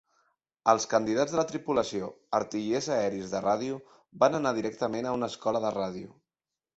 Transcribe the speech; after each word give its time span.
Els 0.71 0.85
candidats 0.93 1.33
de 1.33 1.37
la 1.39 1.43
tripulació 1.49 2.07
"artillers 2.37 2.87
aeris 2.95 3.27
de 3.33 3.41
ràdio" 3.43 3.77
van 4.25 4.39
anar 4.39 4.55
directament 4.61 5.09
a 5.11 5.13
una 5.19 5.29
escola 5.35 5.63
de 5.67 5.73
ràdio. 5.77 6.17